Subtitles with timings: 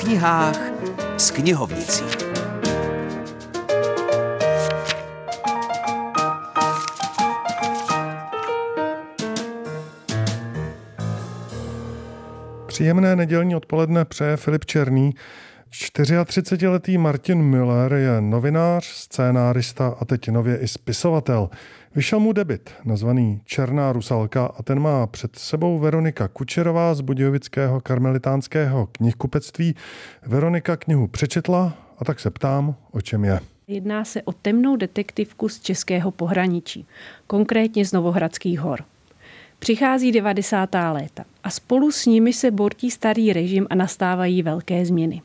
[0.00, 0.58] knihách
[1.16, 2.04] s knihovnicí.
[12.66, 15.14] Příjemné nedělní odpoledne přeje Filip Černý.
[15.76, 21.50] 34-letý Martin Müller je novinář, scénárista a teď nově i spisovatel.
[21.94, 27.80] Vyšel mu debit, nazvaný Černá rusalka a ten má před sebou Veronika Kučerová z Budějovického
[27.80, 29.74] karmelitánského knihkupectví.
[30.26, 33.40] Veronika knihu přečetla a tak se ptám, o čem je.
[33.66, 36.86] Jedná se o temnou detektivku z českého pohraničí,
[37.26, 38.80] konkrétně z Novohradských hor.
[39.58, 40.74] Přichází 90.
[40.92, 45.22] léta a spolu s nimi se bortí starý režim a nastávají velké změny.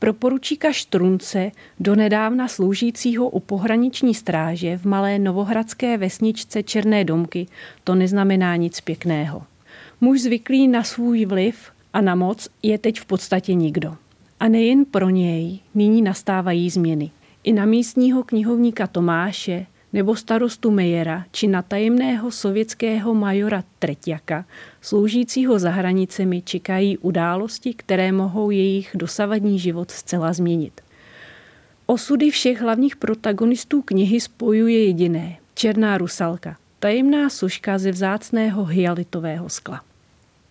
[0.00, 7.46] Pro poručíka Štrunce, donedávna sloužícího u pohraniční stráže v malé novohradské vesničce Černé domky,
[7.84, 9.42] to neznamená nic pěkného.
[10.00, 11.56] Muž zvyklý na svůj vliv
[11.92, 13.96] a na moc je teď v podstatě nikdo.
[14.40, 17.10] A nejen pro něj nyní nastávají změny.
[17.44, 24.44] I na místního knihovníka Tomáše, nebo starostu Mejera či na tajemného sovětského majora Treťaka,
[24.80, 30.80] sloužícího za hranicemi, čekají události, které mohou jejich dosavadní život zcela změnit.
[31.86, 39.80] Osudy všech hlavních protagonistů knihy spojuje jediné– černá rusalka, tajemná soška ze vzácného hyalitového skla.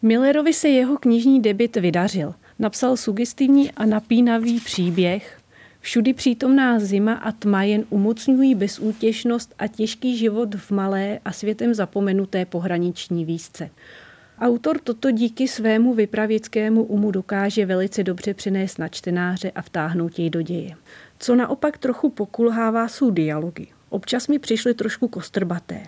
[0.01, 2.33] Millerovi se jeho knižní debit vydařil.
[2.59, 5.38] Napsal sugestivní a napínavý příběh,
[5.81, 11.73] Všudy přítomná zima a tma jen umocňují bezútěšnost a těžký život v malé a světem
[11.73, 13.69] zapomenuté pohraniční výzce.
[14.39, 20.29] Autor toto díky svému vypravěckému umu dokáže velice dobře přenést na čtenáře a vtáhnout jej
[20.29, 20.75] do děje.
[21.19, 23.67] Co naopak trochu pokulhává, jsou dialogy.
[23.89, 25.83] Občas mi přišly trošku kostrbaté.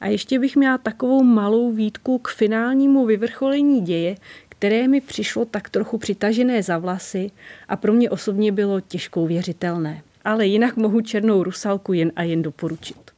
[0.00, 4.16] A ještě bych měla takovou malou výtku k finálnímu vyvrcholení děje,
[4.64, 7.30] které mi přišlo tak trochu přitažené za vlasy
[7.68, 10.02] a pro mě osobně bylo těžko věřitelné.
[10.24, 13.10] Ale jinak mohu černou rusalku jen a jen doporučit.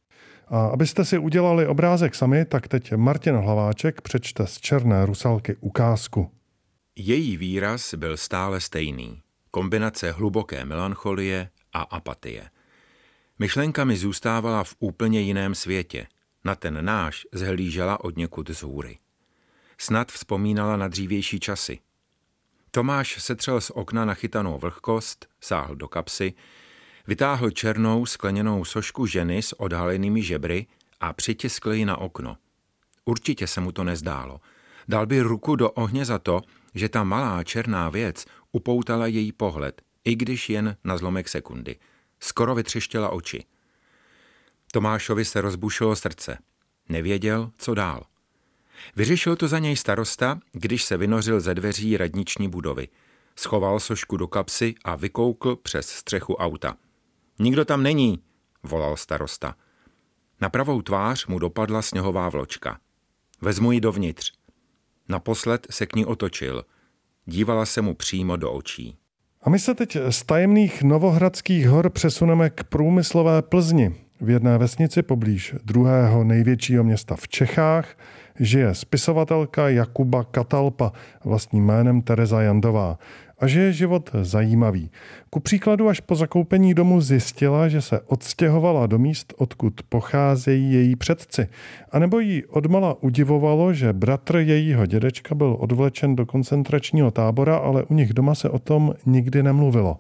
[0.49, 6.31] A abyste si udělali obrázek sami, tak teď Martin Hlaváček přečte z Černé rusalky ukázku.
[6.97, 9.21] Její výraz byl stále stejný.
[9.51, 12.43] Kombinace hluboké melancholie a apatie.
[13.39, 16.07] Myšlenka mi zůstávala v úplně jiném světě.
[16.45, 18.99] Na ten náš zhlížela od někud z hůry.
[19.79, 21.79] Snad vzpomínala na dřívější časy.
[22.71, 26.35] Tomáš setřel z okna nachytanou vlhkost, sáhl do kapsy,
[27.07, 30.67] vytáhl černou skleněnou sošku ženy s odhalenými žebry
[31.01, 32.37] a přitiskl ji na okno.
[33.05, 34.41] Určitě se mu to nezdálo.
[34.89, 36.41] Dal by ruku do ohně za to,
[36.75, 41.77] že ta malá černá věc upoutala její pohled, i když jen na zlomek sekundy.
[42.21, 43.45] Skoro vytřeštěla oči.
[44.73, 46.39] Tomášovi se rozbušilo srdce.
[46.89, 48.07] Nevěděl, co dál.
[48.97, 52.89] Vyřešil to za něj starosta, když se vynořil ze dveří radniční budovy.
[53.37, 56.77] Schoval sošku do kapsy a vykoukl přes střechu auta.
[57.39, 58.19] Nikdo tam není,
[58.63, 59.55] volal starosta.
[60.41, 62.79] Na pravou tvář mu dopadla sněhová vločka.
[63.41, 64.33] Vezmu ji dovnitř.
[65.09, 66.65] Naposled se k ní otočil.
[67.27, 68.99] Dívala se mu přímo do očí.
[69.43, 74.06] A my se teď z tajemných novohradských hor přesuneme k průmyslové Plzni.
[74.21, 77.97] V jedné vesnici poblíž druhého největšího města v Čechách
[78.41, 80.93] žije spisovatelka Jakuba Katalpa,
[81.25, 82.99] vlastním jménem Tereza Jandová
[83.38, 84.91] a že je život zajímavý.
[85.31, 90.97] Ku příkladu až po zakoupení domu zjistila, že se odstěhovala do míst, odkud pocházejí její
[90.97, 91.48] předci.
[91.93, 97.84] A nebo jí odmala udivovalo, že bratr jejího dědečka byl odvlečen do koncentračního tábora, ale
[97.84, 99.98] u nich doma se o tom nikdy nemluvilo.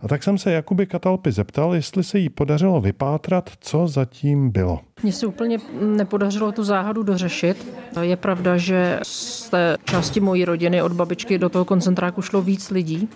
[0.00, 4.80] A tak jsem se Jakuby Katalpy zeptal, jestli se jí podařilo vypátrat, co zatím bylo.
[5.02, 7.72] Mně se úplně nepodařilo tu záhadu dořešit.
[8.00, 12.70] Je pravda, že z té části mojí rodiny od babičky do toho koncentráku šlo víc
[12.70, 13.08] lidí.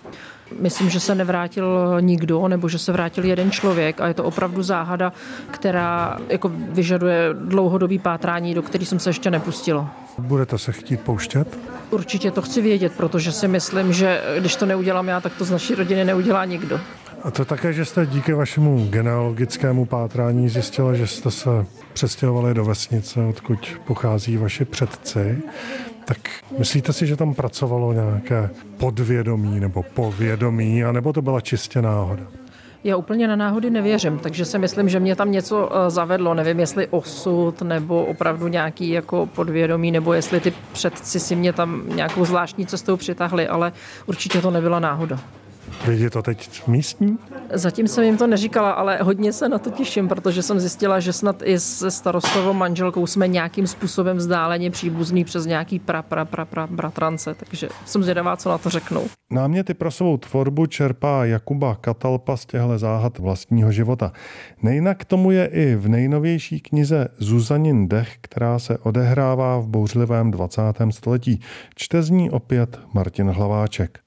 [0.59, 4.63] Myslím, že se nevrátil nikdo, nebo že se vrátil jeden člověk a je to opravdu
[4.63, 5.13] záhada,
[5.51, 9.95] která jako vyžaduje dlouhodobý pátrání, do který jsem se ještě nepustila.
[10.17, 11.59] Budete se chtít pouštět?
[11.89, 15.51] Určitě to chci vědět, protože si myslím, že když to neudělám já, tak to z
[15.51, 16.79] naší rodiny neudělá nikdo.
[17.23, 21.49] A to také, že jste díky vašemu genealogickému pátrání zjistila, že jste se
[21.93, 25.41] přestěhovali do vesnice, odkud pochází vaši předci.
[26.05, 26.17] Tak
[26.59, 32.23] myslíte si, že tam pracovalo nějaké podvědomí nebo povědomí, anebo to byla čistě náhoda?
[32.83, 36.33] Já úplně na náhody nevěřím, takže si myslím, že mě tam něco eh, zavedlo.
[36.33, 41.83] Nevím, jestli osud nebo opravdu nějaký jako podvědomí, nebo jestli ty předci si mě tam
[41.85, 43.71] nějakou zvláštní cestou přitahli, ale
[44.05, 45.19] určitě to nebyla náhoda.
[45.87, 47.17] Vědí to teď místní?
[47.53, 51.13] Zatím jsem jim to neříkala, ale hodně se na to těším, protože jsem zjistila, že
[51.13, 56.45] snad i se starostovou manželkou jsme nějakým způsobem vzdáleně příbuzný přes nějaký pra, pra, pra,
[56.45, 59.05] pra bratrance, takže jsem zvědavá, co na to řeknou.
[59.31, 64.11] Náměty pro svou tvorbu čerpá Jakuba Katalpa z těchto záhad vlastního života.
[64.61, 70.61] Nejinak tomu je i v nejnovější knize Zuzanin dech, která se odehrává v bouřlivém 20.
[70.89, 71.39] století.
[71.75, 74.02] Čte z ní opět Martin Hlaváček.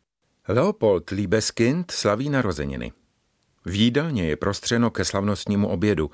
[0.49, 2.93] Leopold Liebeskind slaví narozeniny.
[3.65, 6.11] V jídelně je prostřeno ke slavnostnímu obědu.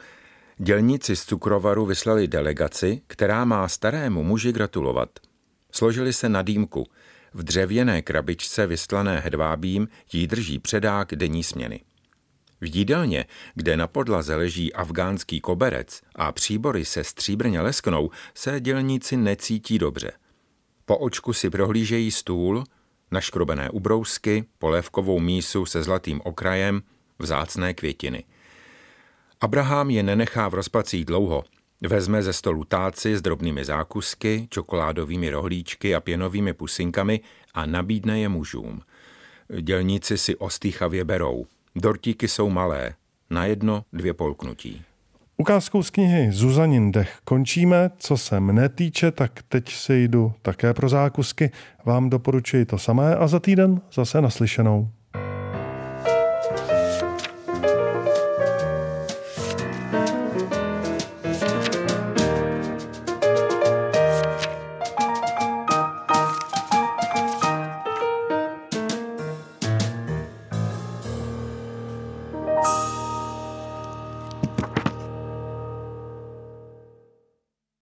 [0.59, 5.09] Dělníci z cukrovaru vyslali delegaci, která má starému muži gratulovat.
[5.73, 6.87] Složili se na dýmku.
[7.35, 11.81] V dřevěné krabičce vystlané hedvábím jí drží předák denní směny.
[12.61, 13.25] V jídelně,
[13.55, 20.13] kde na podlaze leží afgánský koberec a příbory se stříbrně lesknou, se dělníci necítí dobře.
[20.85, 22.65] Po očku si prohlížejí stůl,
[23.13, 26.83] naškrobené ubrousky, polévkovou mísu se zlatým okrajem,
[27.19, 28.25] vzácné květiny.
[29.41, 31.45] Abraham je nenechá v rozpacích dlouho.
[31.89, 37.21] Vezme ze stolu táci s drobnými zákusky, čokoládovými rohlíčky a pěnovými pusinkami
[37.55, 38.83] a nabídne je mužům.
[39.61, 41.47] Dělníci si ostýchavě berou.
[41.77, 42.95] Dortíky jsou malé,
[43.31, 44.83] na jedno dvě polknutí.
[45.43, 47.91] Ukázkou z knihy Zuzanin dech končíme.
[47.99, 51.51] Co se mne týče, tak teď si jdu také pro zákusky.
[51.85, 55.02] Vám doporučuji to samé a za týden zase naslyšenou.